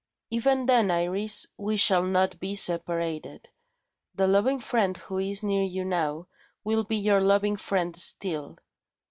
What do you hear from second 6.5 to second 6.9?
will